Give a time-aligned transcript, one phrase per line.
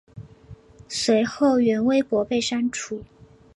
[0.89, 3.03] 随后原微博被删除。